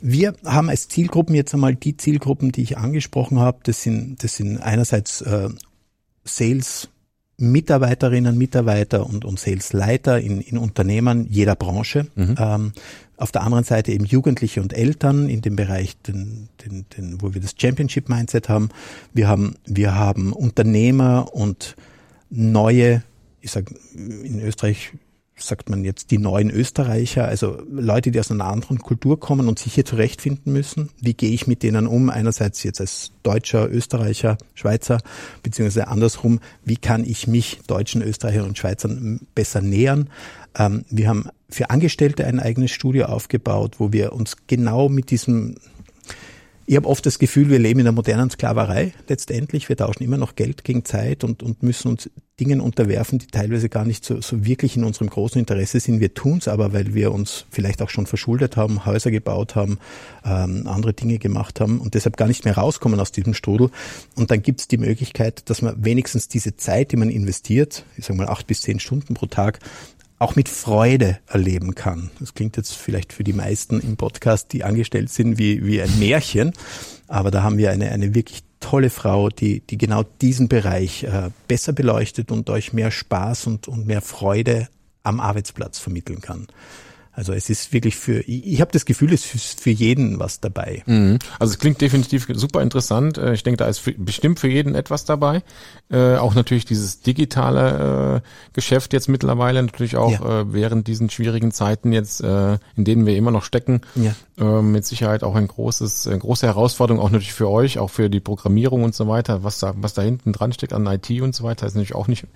Wir 0.01 0.34
haben 0.46 0.70
als 0.70 0.88
Zielgruppen 0.88 1.36
jetzt 1.36 1.53
einmal 1.53 1.75
die 1.75 1.98
Zielgruppen, 1.98 2.51
die 2.51 2.62
ich 2.62 2.77
angesprochen 2.77 3.39
habe. 3.39 3.60
Das 3.63 3.82
sind, 3.82 4.24
das 4.24 4.36
sind 4.36 4.58
einerseits 4.58 5.22
äh, 5.22 5.50
Sales 6.24 6.90
Mitarbeiterinnen, 7.40 8.38
Mitarbeiter 8.38 9.06
und, 9.06 9.24
und 9.24 9.40
Salesleiter 9.40 10.20
in, 10.20 10.42
in 10.42 10.58
Unternehmen 10.58 11.26
jeder 11.30 11.56
Branche. 11.56 12.08
Mhm. 12.16 12.36
Ähm, 12.38 12.72
auf 13.16 13.32
der 13.32 13.44
anderen 13.44 13.64
Seite 13.64 13.92
eben 13.92 14.06
Jugendliche 14.06 14.62
und 14.62 14.74
Eltern 14.74 15.30
in 15.30 15.42
dem 15.42 15.56
Bereich, 15.56 15.98
den, 16.02 16.50
den, 16.64 16.86
den, 16.96 17.22
wo 17.22 17.34
wir 17.34 17.42
das 17.42 17.56
Championship 17.58 18.10
Mindset 18.10 18.50
haben. 18.50 18.70
Wir 19.14 19.28
haben, 19.28 19.56
wir 19.66 19.96
haben 19.96 20.34
Unternehmer 20.34 21.34
und 21.34 21.76
neue, 22.30 23.04
ich 23.42 23.52
sage 23.52 23.74
in 23.94 24.42
Österreich 24.42 24.92
sagt 25.39 25.69
man 25.69 25.84
jetzt, 25.84 26.12
die 26.12 26.17
neuen 26.17 26.50
Österreicher, 26.50 27.25
also 27.25 27.62
Leute, 27.69 28.12
die 28.12 28.19
aus 28.19 28.31
einer 28.31 28.46
anderen 28.46 28.79
Kultur 28.79 29.19
kommen 29.19 29.48
und 29.48 29.60
sich 29.60 29.74
hier 29.74 29.86
zurechtfinden 29.86 30.53
müssen. 30.53 30.89
Wie 31.00 31.13
gehe 31.13 31.31
ich 31.31 31.48
mit 31.48 31.63
denen 31.63 31.88
um? 31.88 32.10
Einerseits 32.10 32.63
jetzt 32.63 32.81
als 32.81 33.12
Deutscher, 33.24 33.69
Österreicher, 33.69 34.38
Schweizer, 34.53 35.00
beziehungsweise 35.43 35.88
andersrum, 35.88 36.39
wie 36.63 36.77
kann 36.77 37.03
ich 37.05 37.27
mich 37.27 37.60
Deutschen, 37.67 38.01
Österreichern 38.01 38.46
und 38.46 38.58
Schweizern 38.58 39.22
besser 39.36 39.62
nähern? 39.62 40.10
Ähm, 40.58 40.86
wir 40.89 41.08
haben 41.08 41.29
für 41.50 41.69
Angestellte 41.69 42.25
ein 42.25 42.39
eigenes 42.39 42.72
Studio 42.72 43.05
aufgebaut, 43.05 43.75
wo 43.79 43.91
wir 43.91 44.13
uns 44.13 44.36
genau 44.48 44.89
mit 44.89 45.10
diesem 45.12 45.55
ich 46.70 46.76
habe 46.76 46.88
oft 46.88 47.04
das 47.04 47.18
Gefühl, 47.18 47.50
wir 47.50 47.58
leben 47.58 47.80
in 47.80 47.88
einer 47.88 47.96
modernen 47.96 48.30
Sklaverei 48.30 48.94
letztendlich. 49.08 49.70
Wir 49.70 49.76
tauschen 49.76 50.04
immer 50.04 50.18
noch 50.18 50.36
Geld 50.36 50.64
gegen 50.64 50.86
Zeit 50.86 51.24
und, 51.24 51.42
und 51.42 51.64
müssen 51.64 51.88
uns 51.88 52.12
Dingen 52.40 52.62
unterwerfen, 52.62 53.18
die 53.18 53.26
teilweise 53.26 53.70
gar 53.70 53.86
nicht 53.86 54.06
so, 54.06 54.22
so 54.22 54.46
wirklich 54.46 54.78
in 54.78 54.84
unserem 54.84 55.10
großen 55.10 55.40
Interesse 55.40 55.80
sind. 55.80 56.00
Wir 56.00 56.14
tun 56.14 56.38
es 56.38 56.48
aber, 56.48 56.72
weil 56.72 56.94
wir 56.94 57.12
uns 57.12 57.46
vielleicht 57.50 57.82
auch 57.82 57.90
schon 57.90 58.06
verschuldet 58.06 58.56
haben, 58.56 58.86
Häuser 58.86 59.10
gebaut 59.10 59.56
haben, 59.56 59.80
ähm, 60.24 60.68
andere 60.68 60.94
Dinge 60.94 61.18
gemacht 61.18 61.60
haben 61.60 61.82
und 61.82 61.96
deshalb 61.96 62.18
gar 62.18 62.28
nicht 62.28 62.46
mehr 62.46 62.56
rauskommen 62.56 63.00
aus 63.00 63.12
diesem 63.12 63.34
Strudel. 63.34 63.72
Und 64.16 64.30
dann 64.30 64.44
gibt 64.44 64.60
es 64.60 64.68
die 64.68 64.78
Möglichkeit, 64.78 65.50
dass 65.50 65.64
man 65.64 65.84
wenigstens 65.84 66.28
diese 66.28 66.56
Zeit, 66.56 66.92
die 66.92 66.98
man 66.98 67.10
investiert, 67.10 67.84
ich 67.98 68.06
sage 68.06 68.20
mal 68.20 68.28
acht 68.30 68.46
bis 68.46 68.62
zehn 68.62 68.80
Stunden 68.80 69.16
pro 69.16 69.26
Tag, 69.26 69.60
auch 70.20 70.36
mit 70.36 70.50
Freude 70.50 71.18
erleben 71.28 71.76
kann. 71.76 72.12
Das 72.20 72.34
klingt 72.34 72.58
jetzt 72.58 72.74
vielleicht 72.74 73.14
für 73.14 73.24
die 73.24 73.34
meisten 73.34 73.80
im 73.80 73.96
Podcast, 73.96 74.52
die 74.52 74.66
angestellt 74.66 75.10
sind, 75.10 75.38
wie, 75.38 75.66
wie 75.66 75.82
ein 75.82 75.98
Märchen. 75.98 76.52
Aber 77.08 77.32
da 77.32 77.42
haben 77.42 77.58
wir 77.58 77.72
eine, 77.72 77.92
eine 77.92 78.14
wirklich 78.14 78.44
tolle 78.60 78.90
Frau, 78.90 79.30
die, 79.30 79.62
die 79.62 79.78
genau 79.78 80.04
diesen 80.22 80.50
Bereich 80.50 81.04
äh, 81.04 81.30
besser 81.48 81.72
beleuchtet 81.72 82.32
und 82.32 82.50
euch 82.50 82.74
mehr 82.74 82.92
Spaß 82.92 83.48
und, 83.48 83.70
und 83.70 83.88
mehr 83.88 84.02
Freude 84.02 84.68
am 85.04 85.22
Arbeitsplatz 85.22 85.80
vermitteln 85.80 86.20
kann. 86.20 86.48
Also 87.20 87.34
es 87.34 87.50
ist 87.50 87.74
wirklich 87.74 87.98
für, 87.98 88.22
ich, 88.22 88.48
ich 88.48 88.62
habe 88.62 88.72
das 88.72 88.86
Gefühl, 88.86 89.12
es 89.12 89.36
ist 89.36 89.60
für 89.60 89.72
jeden 89.72 90.20
was 90.20 90.40
dabei. 90.40 90.84
Mhm. 90.86 91.20
Also 91.38 91.52
es 91.52 91.60
klingt 91.60 91.82
definitiv 91.82 92.26
super 92.32 92.62
interessant. 92.62 93.18
Äh, 93.18 93.34
ich 93.34 93.44
denke, 93.44 93.58
da 93.58 93.68
ist 93.68 93.80
für, 93.80 93.92
bestimmt 93.92 94.40
für 94.40 94.48
jeden 94.48 94.74
etwas 94.74 95.04
dabei. 95.04 95.44
Äh, 95.92 96.16
auch 96.16 96.34
natürlich 96.34 96.64
dieses 96.64 97.02
digitale 97.02 98.22
äh, 98.24 98.30
Geschäft 98.54 98.94
jetzt 98.94 99.10
mittlerweile, 99.10 99.62
natürlich 99.62 99.98
auch 99.98 100.12
ja. 100.12 100.42
äh, 100.42 100.54
während 100.54 100.88
diesen 100.88 101.10
schwierigen 101.10 101.52
Zeiten 101.52 101.92
jetzt, 101.92 102.22
in 102.22 102.60
denen 102.78 103.06
wir 103.06 103.18
immer 103.18 103.32
noch 103.32 103.44
stecken, 103.44 103.82
ja. 103.96 104.16
äh, 104.38 104.62
mit 104.62 104.86
Sicherheit 104.86 105.24
auch 105.24 105.36
ein 105.36 105.48
großes, 105.48 106.06
äh, 106.06 106.18
große 106.18 106.48
Herausforderung, 106.48 107.02
auch 107.02 107.10
natürlich 107.10 107.34
für 107.34 107.50
euch, 107.50 107.80
auch 107.80 107.90
für 107.90 108.10
die 108.10 108.22
Programmierung 108.22 108.84
und 108.84 108.96
so 108.96 109.10
weiter, 109.10 109.44
was 109.44 109.60
da, 109.60 109.74
was 109.76 109.94
da 109.94 110.04
hinten 110.04 110.32
dran 110.32 110.54
steckt 110.54 110.72
an 110.72 110.88
IT 110.88 111.10
und 111.22 111.36
so 111.36 111.44
weiter, 111.44 111.66
ist 111.68 111.76
natürlich 111.76 111.96
auch 111.96 112.08
nicht, 112.08 112.28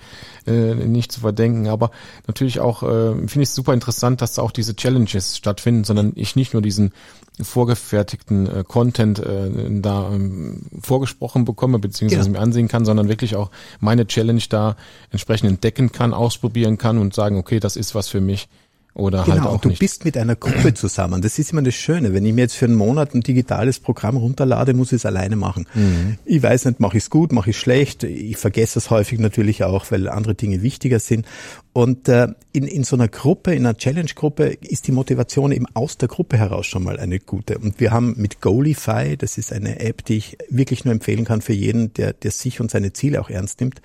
nicht 0.46 1.12
zu 1.12 1.22
verdenken. 1.22 1.68
Aber 1.68 1.92
natürlich 2.28 2.60
auch, 2.60 2.80
finde 2.80 3.42
ich 3.42 3.50
es 3.50 3.56
super 3.56 3.74
interessant, 3.74 4.22
dass 4.22 4.34
da 4.34 4.42
auch 4.42 4.52
diese 4.52 4.73
Challenges 4.76 5.38
stattfinden, 5.38 5.84
sondern 5.84 6.14
ich 6.16 6.36
nicht 6.36 6.54
nur 6.54 6.62
diesen 6.62 6.94
vorgefertigten 7.42 8.48
äh, 8.48 8.64
Content 8.68 9.20
äh, 9.20 9.50
da 9.82 10.12
ähm, 10.14 10.64
vorgesprochen 10.82 11.46
bekomme, 11.46 11.80
beziehungsweise 11.80 12.26
genau. 12.26 12.40
mir 12.40 12.44
ansehen 12.44 12.68
kann, 12.68 12.86
sondern 12.86 13.10
wirklich 13.10 13.36
auch 13.36 13.50
meine 13.80 14.06
Challenge 14.06 14.44
da 14.50 14.76
entsprechend 15.10 15.50
entdecken 15.50 15.92
kann, 15.92 16.14
ausprobieren 16.14 16.78
kann 16.78 17.00
und 17.00 17.14
sagen, 17.16 17.38
okay, 17.38 17.60
das 17.60 17.76
ist 17.76 17.96
was 17.96 18.08
für 18.08 18.22
mich 18.22 18.48
oder 18.96 19.24
genau, 19.24 19.38
halt 19.38 19.48
auch 19.48 19.62
du 19.62 19.70
nicht. 19.70 19.80
bist 19.80 20.06
mit 20.06 20.18
einer 20.18 20.36
Gruppe 20.36 20.74
zusammen. 20.76 21.24
Das 21.24 21.40
ist 21.40 21.52
immer 21.52 21.64
das 21.64 21.74
Schöne. 21.74 22.14
Wenn 22.14 22.26
ich 22.26 22.34
mir 22.34 22.42
jetzt 22.42 22.56
für 22.56 22.66
einen 22.66 22.76
Monat 22.76 23.16
ein 23.16 23.22
digitales 23.22 23.80
Programm 23.80 24.18
runterlade, 24.18 24.76
muss 24.76 24.92
ich 24.92 24.98
es 24.98 25.06
alleine 25.08 25.36
machen. 25.36 25.66
Mhm. 25.74 26.18
Ich 26.26 26.44
weiß 26.44 26.66
nicht, 26.66 26.80
mache 26.80 26.98
ich 26.98 27.06
es 27.06 27.10
gut, 27.10 27.32
mache 27.32 27.50
ich 27.50 27.58
schlecht. 27.58 28.04
Ich 28.04 28.38
vergesse 28.38 28.78
es 28.78 28.92
häufig 28.92 29.18
natürlich 29.18 29.64
auch, 29.64 29.90
weil 29.90 30.08
andere 30.10 30.36
Dinge 30.36 30.62
wichtiger 30.62 31.00
sind. 31.00 31.26
Und 31.74 32.08
äh, 32.08 32.28
in, 32.52 32.66
in 32.66 32.84
so 32.84 32.96
einer 32.96 33.08
Gruppe, 33.08 33.56
in 33.56 33.66
einer 33.66 33.76
Challenge-Gruppe, 33.76 34.58
ist 34.62 34.86
die 34.86 34.92
Motivation 34.92 35.52
eben 35.52 35.66
aus 35.74 35.98
der 35.98 36.08
Gruppe 36.08 36.38
heraus 36.38 36.68
schon 36.68 36.84
mal 36.84 37.00
eine 37.00 37.20
gute. 37.20 37.58
Und 37.58 37.80
wir 37.80 37.92
haben 37.92 38.14
mit 38.18 38.42
Goalify, 38.42 39.18
das 39.18 39.40
ist 39.40 39.52
eine 39.52 39.80
App, 39.80 40.06
die 40.06 40.18
ich 40.18 40.38
wirklich 40.50 40.86
nur 40.86 40.94
empfehlen 40.94 41.26
kann 41.26 41.42
für 41.42 41.54
jeden, 41.54 41.94
der, 41.94 42.14
der 42.14 42.30
sich 42.30 42.60
und 42.60 42.70
seine 42.70 42.94
Ziele 42.94 43.22
auch 43.22 43.32
ernst 43.32 43.60
nimmt, 43.60 43.82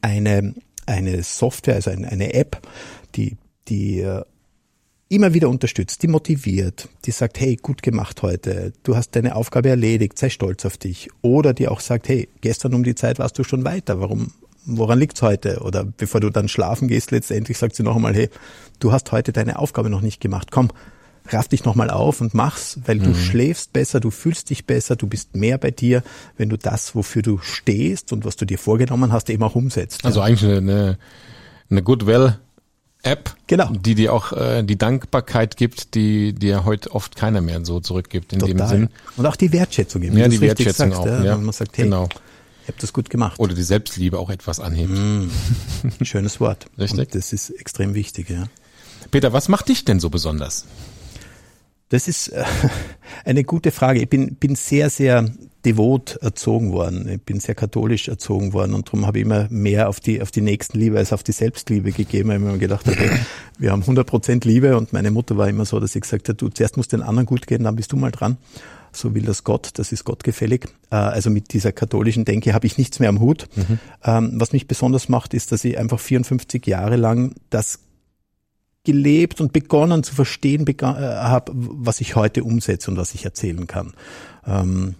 eine, 0.00 0.54
eine 0.86 1.22
Software, 1.22 1.76
also 1.76 1.90
eine, 1.90 2.08
eine 2.08 2.34
App, 2.34 2.60
die 3.14 3.36
die 3.70 4.00
äh, 4.00 4.22
immer 5.10 5.34
wieder 5.34 5.48
unterstützt, 5.48 6.02
die 6.04 6.08
motiviert, 6.08 6.88
die 7.04 7.10
sagt, 7.10 7.40
hey, 7.40 7.56
gut 7.56 7.82
gemacht 7.82 8.22
heute, 8.22 8.72
du 8.84 8.96
hast 8.96 9.16
deine 9.16 9.34
Aufgabe 9.34 9.68
erledigt, 9.68 10.16
sei 10.16 10.30
stolz 10.30 10.64
auf 10.64 10.78
dich. 10.78 11.10
Oder 11.20 11.52
die 11.52 11.66
auch 11.66 11.80
sagt, 11.80 12.08
hey, 12.08 12.28
gestern 12.40 12.74
um 12.74 12.84
die 12.84 12.94
Zeit 12.94 13.18
warst 13.18 13.36
du 13.36 13.42
schon 13.42 13.64
weiter, 13.64 14.00
warum, 14.00 14.32
woran 14.64 15.00
liegt's 15.00 15.20
heute? 15.20 15.62
Oder 15.62 15.84
bevor 15.84 16.20
du 16.20 16.30
dann 16.30 16.48
schlafen 16.48 16.86
gehst, 16.86 17.10
letztendlich 17.10 17.58
sagt 17.58 17.74
sie 17.74 17.82
noch 17.82 17.96
einmal, 17.96 18.14
hey, 18.14 18.30
du 18.78 18.92
hast 18.92 19.10
heute 19.10 19.32
deine 19.32 19.58
Aufgabe 19.58 19.90
noch 19.90 20.00
nicht 20.00 20.20
gemacht, 20.20 20.52
komm, 20.52 20.68
raff 21.28 21.48
dich 21.48 21.64
nochmal 21.64 21.90
auf 21.90 22.20
und 22.20 22.32
mach's, 22.32 22.78
weil 22.86 23.00
du 23.00 23.10
mhm. 23.10 23.16
schläfst 23.16 23.72
besser, 23.72 23.98
du 23.98 24.12
fühlst 24.12 24.48
dich 24.48 24.64
besser, 24.64 24.94
du 24.94 25.08
bist 25.08 25.34
mehr 25.34 25.58
bei 25.58 25.72
dir, 25.72 26.04
wenn 26.36 26.48
du 26.48 26.56
das, 26.56 26.94
wofür 26.94 27.22
du 27.22 27.38
stehst 27.38 28.12
und 28.12 28.24
was 28.24 28.36
du 28.36 28.44
dir 28.44 28.58
vorgenommen 28.58 29.12
hast, 29.12 29.28
eben 29.28 29.42
auch 29.42 29.56
umsetzt. 29.56 30.04
Also 30.04 30.20
ja. 30.20 30.26
eigentlich 30.26 30.48
eine, 30.48 30.98
eine 31.68 31.82
Goodwill 31.82 32.38
App, 33.02 33.34
genau. 33.46 33.70
die 33.70 33.94
dir 33.94 34.12
auch 34.12 34.32
äh, 34.32 34.62
die 34.62 34.76
Dankbarkeit 34.76 35.56
gibt, 35.56 35.94
die 35.94 36.34
dir 36.34 36.64
heute 36.64 36.92
oft 36.92 37.16
keiner 37.16 37.40
mehr 37.40 37.64
so 37.64 37.80
zurückgibt 37.80 38.32
in 38.32 38.40
Total. 38.40 38.54
dem 38.54 38.66
Sinn. 38.66 38.88
Und 39.16 39.26
auch 39.26 39.36
die 39.36 39.52
Wertschätzung 39.52 40.02
gibt. 40.02 40.14
Ja, 40.16 40.28
die 40.28 40.40
Wertschätzung 40.40 40.90
sagst, 40.90 41.00
auch. 41.00 41.06
Ja, 41.06 41.24
ja. 41.24 41.36
man 41.38 41.52
sagt, 41.52 41.78
hey, 41.78 41.84
genau. 41.84 42.08
ich 42.62 42.68
habe 42.68 42.78
das 42.78 42.92
gut 42.92 43.08
gemacht. 43.08 43.38
Oder 43.38 43.54
die 43.54 43.62
Selbstliebe 43.62 44.18
auch 44.18 44.28
etwas 44.28 44.60
anhebt. 44.60 44.90
Mm, 44.90 45.30
schönes 46.04 46.40
Wort. 46.40 46.66
Richtig. 46.78 46.98
Und 46.98 47.14
das 47.14 47.32
ist 47.32 47.50
extrem 47.50 47.94
wichtig, 47.94 48.28
ja. 48.28 48.48
Peter, 49.10 49.32
was 49.32 49.48
macht 49.48 49.68
dich 49.68 49.84
denn 49.84 49.98
so 49.98 50.10
besonders? 50.10 50.66
Das 51.90 52.08
ist 52.08 52.28
äh, 52.28 52.44
eine 53.24 53.44
gute 53.44 53.70
Frage. 53.70 54.00
Ich 54.00 54.08
bin, 54.08 54.36
bin 54.36 54.54
sehr, 54.54 54.88
sehr 54.88 55.28
devot 55.66 56.16
erzogen 56.22 56.72
worden. 56.72 57.06
Ich 57.08 57.20
bin 57.20 57.38
sehr 57.40 57.54
katholisch 57.54 58.08
erzogen 58.08 58.54
worden 58.54 58.72
und 58.74 58.88
darum 58.88 59.06
habe 59.06 59.18
ich 59.18 59.24
immer 59.24 59.46
mehr 59.50 59.90
auf 59.90 60.00
die, 60.00 60.22
auf 60.22 60.30
die 60.30 60.40
Nächstenliebe 60.40 60.96
als 60.96 61.12
auf 61.12 61.22
die 61.22 61.32
Selbstliebe 61.32 61.92
gegeben. 61.92 62.30
Ich 62.30 62.36
habe 62.36 62.52
mir 62.52 62.58
gedacht, 62.58 62.88
okay, 62.88 63.10
wir 63.58 63.72
haben 63.72 63.82
100 63.82 64.06
Prozent 64.06 64.44
Liebe 64.46 64.76
und 64.78 64.94
meine 64.94 65.10
Mutter 65.10 65.36
war 65.36 65.48
immer 65.48 65.66
so, 65.66 65.78
dass 65.78 65.92
sie 65.92 66.00
gesagt 66.00 66.28
hat, 66.30 66.40
du 66.40 66.48
zuerst 66.48 66.78
musst 66.78 66.92
den 66.92 67.02
anderen 67.02 67.26
gut 67.26 67.46
gehen, 67.46 67.64
dann 67.64 67.76
bist 67.76 67.92
du 67.92 67.96
mal 67.96 68.10
dran. 68.10 68.38
So 68.92 69.14
will 69.14 69.22
das 69.22 69.44
Gott, 69.44 69.70
das 69.74 69.92
ist 69.92 70.04
Gott 70.04 70.24
gefällig. 70.24 70.66
Äh, 70.90 70.96
also 70.96 71.28
mit 71.28 71.52
dieser 71.52 71.72
katholischen 71.72 72.24
Denke 72.24 72.54
habe 72.54 72.66
ich 72.66 72.78
nichts 72.78 72.98
mehr 72.98 73.08
am 73.08 73.20
Hut. 73.20 73.46
Mhm. 73.54 73.78
Ähm, 74.02 74.32
was 74.34 74.52
mich 74.52 74.66
besonders 74.66 75.08
macht, 75.08 75.34
ist, 75.34 75.52
dass 75.52 75.64
ich 75.64 75.76
einfach 75.76 76.00
54 76.00 76.66
Jahre 76.66 76.96
lang 76.96 77.34
das 77.50 77.80
gelebt 78.84 79.40
und 79.40 79.52
begonnen 79.52 80.02
zu 80.02 80.14
verstehen 80.14 80.66
äh, 80.66 80.82
habe, 80.82 81.52
was 81.54 82.00
ich 82.00 82.16
heute 82.16 82.44
umsetze 82.44 82.90
und 82.90 82.96
was 82.96 83.14
ich 83.14 83.24
erzählen 83.24 83.66
kann. 83.66 83.92
Ähm, 84.46 84.94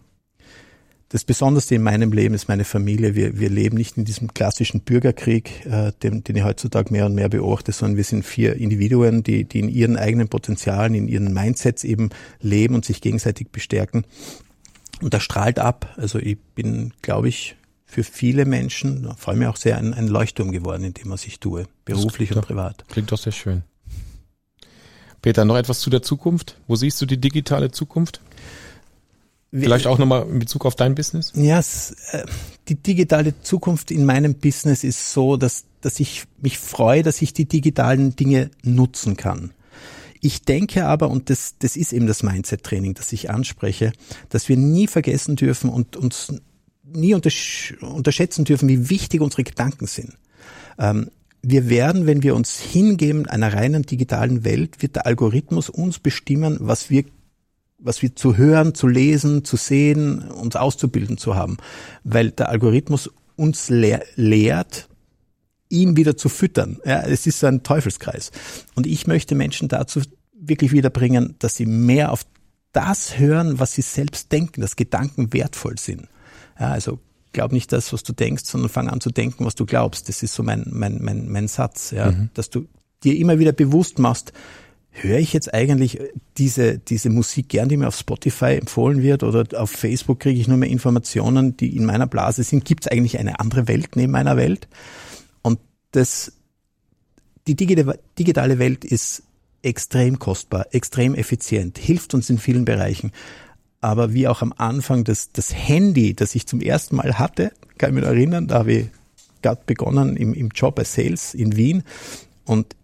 das 1.09 1.25
Besonderste 1.25 1.75
in 1.75 1.83
meinem 1.83 2.13
Leben 2.13 2.37
ist 2.37 2.47
meine 2.47 2.65
Familie. 2.65 3.17
Wir, 3.17 3.41
wir 3.41 3.51
leben 3.51 3.77
nicht 3.77 3.97
in 3.97 4.05
diesem 4.05 4.33
klassischen 4.33 4.83
Bürgerkrieg, 4.83 5.67
äh, 5.67 5.91
den, 6.05 6.23
den 6.23 6.37
ich 6.37 6.45
heutzutage 6.45 6.93
mehr 6.93 7.07
und 7.07 7.17
mehr 7.17 7.29
beobachte, 7.29 7.73
sondern 7.73 7.97
wir 7.97 8.05
sind 8.05 8.25
vier 8.25 8.55
Individuen, 8.55 9.25
die, 9.25 9.45
die 9.45 9.59
in 9.59 9.69
ihren 9.69 9.97
eigenen 9.97 10.29
Potenzialen, 10.29 10.95
in 10.95 11.09
ihren 11.09 11.35
Mindsets 11.35 11.83
eben 11.83 12.11
leben 12.41 12.77
und 12.77 12.85
sich 12.85 13.01
gegenseitig 13.01 13.49
bestärken. 13.49 14.05
Und 15.03 15.13
das 15.13 15.25
strahlt 15.25 15.59
ab. 15.59 15.95
Also 15.97 16.21
ich 16.21 16.39
bin, 16.55 16.93
glaube 17.03 17.29
ich, 17.29 17.57
für 17.87 18.05
viele 18.05 18.45
Menschen, 18.45 19.13
vor 19.17 19.33
allem 19.33 19.43
auch 19.49 19.57
sehr 19.57 19.79
ein, 19.79 19.95
ein 19.95 20.07
Leuchtturm 20.07 20.53
geworden, 20.53 20.85
in 20.85 20.95
dem 20.95 21.11
was 21.11 21.27
ich 21.27 21.41
tue, 21.41 21.67
beruflich 21.85 22.37
und 22.37 22.43
privat. 22.43 22.85
Klingt 22.89 23.11
doch 23.11 23.19
sehr 23.19 23.33
schön. 23.33 23.65
Peter, 25.23 25.45
noch 25.45 25.57
etwas 25.57 25.81
zu 25.81 25.91
der 25.91 26.03
Zukunft? 26.03 26.57
Wo 26.67 26.77
siehst 26.77 27.01
du 27.01 27.07
die 27.07 27.21
digitale 27.21 27.71
Zukunft? 27.71 28.21
Vielleicht 29.53 29.89
auch 29.89 29.99
nochmal 29.99 30.27
in 30.29 30.39
Bezug 30.39 30.65
auf 30.65 30.77
dein 30.77 30.95
Business? 30.95 31.33
Ja, 31.35 31.59
äh, 31.59 32.25
die 32.69 32.77
digitale 32.77 33.35
Zukunft 33.43 33.91
in 33.91 34.05
meinem 34.05 34.35
Business 34.35 34.85
ist 34.85 35.13
so, 35.13 35.37
dass, 35.37 35.65
dass 35.81 35.99
ich 35.99 36.25
mich 36.41 36.59
freue, 36.59 37.03
dass 37.03 37.21
ich 37.21 37.33
die 37.33 37.47
digitalen 37.47 38.15
Dinge 38.15 38.51
nutzen 38.63 39.17
kann. 39.17 39.53
Ich 40.21 40.43
denke 40.43 40.87
aber, 40.87 41.11
und 41.11 41.31
das, 41.31 41.55
das 41.59 41.77
ist 41.77 41.93
eben 41.93 42.07
das 42.07 42.23
Mindset-Training, 42.23 42.95
das 42.95 43.13
ich 43.13 43.31
anspreche, 43.31 43.93
dass 44.29 44.49
wir 44.49 44.57
nie 44.57 44.87
vergessen 44.87 45.35
dürfen 45.35 45.71
und 45.71 45.97
uns 45.97 46.33
nie 46.85 47.15
untersch 47.15 47.75
unterschätzen 47.81 48.45
dürfen, 48.45 48.69
wie 48.69 48.91
wichtig 48.91 49.21
unsere 49.21 49.45
Gedanken 49.45 49.87
sind. 49.87 50.17
Ähm, 50.79 51.11
wir 51.43 51.69
werden, 51.69 52.07
wenn 52.07 52.23
wir 52.23 52.35
uns 52.35 52.61
hingeben 52.61 53.27
einer 53.27 53.53
reinen 53.53 53.83
digitalen 53.83 54.45
Welt, 54.45 54.83
wird 54.83 54.97
der 54.97 55.07
Algorithmus 55.07 55.71
uns 55.71 55.99
bestimmen, 55.99 56.59
was 56.61 56.91
wir 56.91 57.05
was 57.83 58.03
wir 58.03 58.15
zu 58.15 58.37
hören, 58.37 58.75
zu 58.75 58.87
lesen, 58.87 59.45
zu 59.45 59.57
sehen, 59.57 60.29
uns 60.29 60.55
auszubilden 60.55 61.17
zu 61.17 61.35
haben. 61.35 61.57
Weil 62.05 62.31
der 62.31 62.51
Algorithmus 62.51 63.11
uns 63.37 63.71
lehr 63.71 64.05
lehrt, 64.17 64.89
ihn 65.71 65.97
wieder 65.97 66.17
zu 66.17 66.29
füttern. 66.29 66.79
Ja, 66.85 67.01
es 67.03 67.27
ist 67.27 67.41
so 67.41 67.47
ein 67.47 67.63
Teufelskreis. 67.63 68.33
Und 68.75 68.87
ich 68.87 69.07
möchte 69.07 69.35
Menschen 69.35 69.69
dazu 69.69 70.03
wirklich 70.35 70.73
wiederbringen, 70.73 71.37
dass 71.39 71.57
sie 71.57 71.67
mehr 71.67 72.13
auf 72.13 72.27
das 72.73 73.19
hören, 73.19 73.59
was 73.59 73.73
sie 73.73 73.83
selbst 73.83 74.31
denken, 74.31 74.61
dass 74.61 74.77
Gedanken 74.77 75.33
wertvoll 75.33 75.79
sind. 75.79 76.09
Ja, 76.59 76.73
also 76.73 76.99
glaub 77.33 77.53
nicht 77.53 77.73
das, 77.73 77.93
was 77.93 78.03
du 78.03 78.13
denkst, 78.13 78.45
sondern 78.45 78.69
fang 78.69 78.89
an 78.89 79.01
zu 79.01 79.11
denken, 79.11 79.45
was 79.45 79.55
du 79.55 79.67
glaubst. 79.67 80.09
Das 80.09 80.23
ist 80.23 80.35
so 80.35 80.43
mein, 80.43 80.65
mein, 80.71 81.03
mein, 81.03 81.29
mein 81.29 81.49
Satz, 81.49 81.91
ja, 81.91 82.11
mhm. 82.11 82.31
dass 82.35 82.51
du 82.51 82.67
dir 83.03 83.17
immer 83.17 83.39
wieder 83.39 83.53
bewusst 83.53 83.99
machst, 83.99 84.33
höre 84.91 85.19
ich 85.19 85.33
jetzt 85.33 85.55
eigentlich 85.55 86.01
diese, 86.37 86.79
diese 86.79 87.11
Musik 87.11 87.49
gern, 87.49 87.69
die 87.69 87.77
mir 87.77 87.89
auf 87.89 87.97
Spotify 87.97 88.57
empfohlen 88.57 89.03
wird 89.03 89.23
oder 89.23 89.47
auf 89.61 89.71
Facebook 89.71 90.21
kriege 90.21 90.41
ich 90.41 90.49
nur 90.49 90.57
mehr 90.57 90.69
Informationen, 90.69 91.57
die 91.57 91.77
in 91.77 91.85
meiner 91.85 92.07
Blase 92.07 92.43
sind. 92.43 92.65
Gibt 92.65 92.85
es 92.85 92.93
eigentlich 92.93 93.19
eine 93.19 93.41
andere 93.41 93.69
Welt 93.69 93.95
neben 93.95 94.13
meiner 94.13 94.37
Welt? 94.37 94.69
Und 95.43 95.61
das, 95.93 96.33
die 97.47 97.55
digitale 97.55 98.59
Welt 98.59 98.85
ist 98.85 99.23
extrem 99.63 100.19
kostbar, 100.19 100.67
extrem 100.73 101.15
effizient, 101.15 101.79
hilft 101.79 102.15
uns 102.15 102.31
in 102.31 102.39
vielen 102.39 102.65
Bereichen. 102.65 103.13
Aber 103.81 104.13
wie 104.13 104.29
auch 104.29 104.43
am 104.43 104.53
Anfang 104.57 105.05
das, 105.05 105.33
das 105.33 105.55
Handy, 105.55 106.15
das 106.15 106.35
ich 106.35 106.47
zum 106.47 106.61
ersten 106.61 106.97
Mal 106.97 107.19
hatte, 107.19 107.53
kann 107.79 107.91
ich 107.91 107.97
mich 107.97 108.05
erinnern, 108.05 108.47
da 108.47 108.61
habe 108.61 108.73
ich 108.73 108.87
gerade 109.43 109.63
begonnen 109.65 110.17
im, 110.17 110.35
im 110.35 110.51
Job 110.55 110.79
als 110.79 110.95
Sales 110.95 111.33
in 111.33 111.57
Wien 111.57 111.83
und 112.45 112.77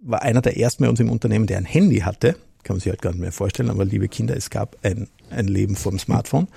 war 0.00 0.22
einer 0.22 0.40
der 0.40 0.56
ersten 0.56 0.84
bei 0.84 0.90
uns 0.90 1.00
im 1.00 1.10
Unternehmen, 1.10 1.46
der 1.46 1.58
ein 1.58 1.64
Handy 1.64 1.98
hatte. 1.98 2.32
Kann 2.62 2.76
man 2.76 2.80
sich 2.80 2.90
halt 2.90 3.02
gar 3.02 3.10
nicht 3.10 3.20
mehr 3.20 3.32
vorstellen, 3.32 3.70
aber 3.70 3.84
liebe 3.84 4.08
Kinder, 4.08 4.36
es 4.36 4.50
gab 4.50 4.76
ein, 4.82 5.08
ein 5.30 5.46
Leben 5.46 5.76
vor 5.76 5.92
dem 5.92 5.98
Smartphone. 5.98 6.48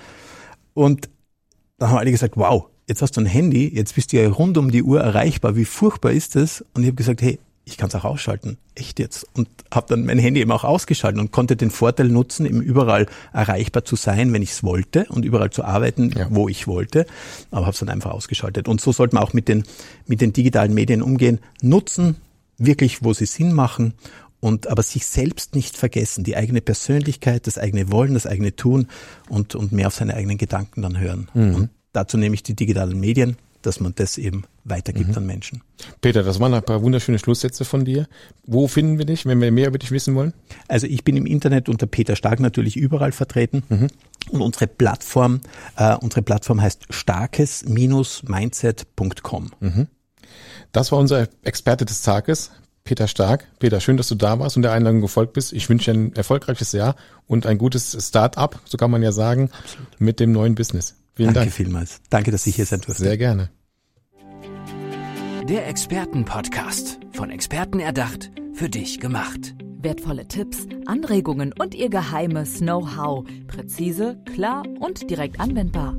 Und 0.74 1.10
dann 1.77 1.89
haben 1.89 1.98
alle 1.98 2.12
gesagt, 2.12 2.38
wow, 2.38 2.67
jetzt 2.88 3.01
hast 3.01 3.17
du 3.17 3.22
ein 3.22 3.25
Handy, 3.25 3.67
jetzt 3.67 3.96
bist 3.96 4.13
du 4.13 4.22
ja 4.22 4.29
rund 4.29 4.58
um 4.58 4.72
die 4.72 4.84
Uhr 4.84 5.01
erreichbar, 5.01 5.55
wie 5.55 5.65
furchtbar 5.65 6.12
ist 6.12 6.36
das? 6.36 6.63
Und 6.74 6.84
ich 6.84 6.88
habe 6.88 6.96
gesagt, 6.96 7.22
hey, 7.22 7.39
ich 7.63 7.77
kann 7.77 7.89
es 7.89 7.96
auch 7.96 8.06
ausschalten. 8.06 8.58
Echt 8.75 9.00
jetzt. 9.00 9.27
Und 9.34 9.48
habe 9.72 9.88
dann 9.89 10.06
mein 10.06 10.20
Handy 10.20 10.41
eben 10.41 10.51
auch 10.51 10.63
ausgeschaltet 10.63 11.20
und 11.22 11.32
konnte 11.32 11.56
den 11.56 11.70
Vorteil 11.70 12.08
nutzen, 12.08 12.46
eben 12.46 12.62
überall 12.62 13.08
erreichbar 13.34 13.86
zu 13.86 13.96
sein, 13.96 14.34
wenn 14.34 14.41
ich 14.41 14.51
es 14.51 14.63
wollte 14.63 15.06
und 15.10 15.25
überall 15.25 15.51
zu 15.51 15.63
arbeiten, 15.63 16.12
ja. 16.18 16.27
wo 16.30 16.50
ich 16.50 16.68
wollte. 16.68 17.06
Aber 17.51 17.65
habe 17.65 17.74
es 17.74 17.80
dann 17.80 17.89
einfach 17.89 18.12
ausgeschaltet. 18.12 18.68
Und 18.68 18.82
so 18.82 18.91
sollte 18.91 19.15
man 19.15 19.24
auch 19.24 19.34
mit 19.34 19.48
den, 19.48 19.63
mit 20.08 20.22
den 20.22 20.34
digitalen 20.34 20.74
Medien 20.74 21.01
umgehen. 21.01 21.39
Nutzen, 21.62 22.18
wirklich, 22.58 23.03
wo 23.03 23.13
sie 23.13 23.25
Sinn 23.25 23.53
machen 23.53 23.94
und 24.39 24.68
aber 24.68 24.84
sich 24.84 25.06
selbst 25.06 25.56
nicht 25.56 25.77
vergessen, 25.77 26.24
die 26.24 26.36
eigene 26.36 26.62
Persönlichkeit, 26.62 27.48
das 27.48 27.58
eigene 27.58 27.91
Wollen, 27.91 28.15
das 28.15 28.25
eigene 28.25 28.56
Tun 28.56 28.88
und, 29.30 29.56
und 29.56 29.72
mehr 29.72 29.88
auf 29.88 29.96
seine 29.96 30.15
eigenen 30.15 30.38
Gedanken 30.38 30.82
dann 30.82 31.00
hören. 31.00 31.30
Mhm. 31.34 31.56
Und 31.56 31.70
dazu 31.94 32.18
nehme 32.18 32.36
ich 32.36 32.44
die 32.44 32.56
digitalen 32.56 33.00
Medien, 33.00 33.38
dass 33.62 33.80
man 33.80 33.94
das 33.96 34.18
eben 34.18 34.44
weitergibt 34.63 35.12
mhm. 35.12 35.18
an 35.18 35.25
Menschen. 35.25 35.62
Peter, 36.01 36.24
das 36.24 36.39
waren 36.39 36.53
ein 36.53 36.63
paar 36.63 36.82
wunderschöne 36.82 37.20
Schlusssätze 37.20 37.65
von 37.65 37.84
dir. 37.86 38.08
Wo 38.46 38.68
finden 38.68 38.98
wir 38.98 39.06
dich, 39.06 39.25
wenn 39.25 39.41
wir 39.41 39.51
mehr 39.51 39.68
über 39.68 39.77
dich 39.77 39.91
wissen 39.91 40.15
wollen? 40.15 40.34
Also 40.68 40.88
ich 40.88 41.03
bin 41.03 41.18
im 41.18 41.25
Internet 41.25 41.68
unter 41.70 41.88
Peter 41.88 42.15
Stark 42.15 42.39
natürlich 42.39 42.77
überall 42.77 43.12
vertreten. 43.12 43.63
Mhm. 43.70 43.88
Und 44.30 44.41
unsere 44.41 44.68
Plattform, 44.68 45.41
äh, 45.77 45.96
unsere 45.96 46.22
Plattform 46.22 46.62
heißt 46.62 46.86
starkes-mindset.com. 46.89 49.51
Mhm. 49.60 49.88
Das 50.72 50.91
war 50.91 51.00
unser 51.00 51.27
Experte 51.44 51.86
des 51.86 52.03
Tages, 52.03 52.51
Peter 52.84 53.08
Stark. 53.08 53.48
Peter, 53.60 53.80
schön, 53.80 53.98
dass 53.98 54.08
du 54.08 54.15
da 54.15 54.39
warst 54.39 54.56
und 54.56 54.63
der 54.63 54.72
Einladung 54.72 55.01
gefolgt 55.01 55.34
bist. 55.34 55.53
Ich 55.53 55.70
wünsche 55.70 55.91
dir 55.91 56.00
ein 56.00 56.15
erfolgreiches 56.15 56.72
Jahr 56.72 56.96
und 57.27 57.46
ein 57.46 57.58
gutes 57.58 57.98
Start-up, 58.08 58.60
so 58.65 58.77
kann 58.77 58.91
man 58.91 59.03
ja 59.03 59.12
sagen, 59.12 59.50
Absolut. 59.63 59.88
mit 60.00 60.20
dem 60.20 60.32
neuen 60.32 60.56
Business. 60.56 60.96
Vielen 61.13 61.34
Danke 61.34 61.39
Dank. 61.39 61.51
vielmals. 61.51 62.01
Danke, 62.10 62.32
dass 62.32 62.48
ich 62.48 62.56
hier 62.56 62.65
sein 62.65 62.82
durfte. 62.82 63.03
Sehr 63.03 63.18
gerne. 63.18 63.50
Der 65.48 65.68
Expertenpodcast. 65.68 67.00
Von 67.12 67.30
Experten 67.30 67.80
erdacht, 67.80 68.32
für 68.53 68.70
dich 68.70 69.00
gemacht. 69.00 69.53
Wertvolle 69.82 70.27
Tipps, 70.27 70.68
Anregungen 70.86 71.53
und 71.58 71.74
ihr 71.75 71.89
geheimes 71.89 72.60
Know-how. 72.60 73.25
Präzise, 73.48 74.18
klar 74.34 74.63
und 74.80 75.10
direkt 75.10 75.39
anwendbar. 75.39 75.98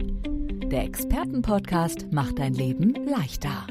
Der 0.71 0.85
Expertenpodcast 0.85 2.13
macht 2.13 2.39
dein 2.39 2.55
Leben 2.55 2.95
leichter. 3.07 3.67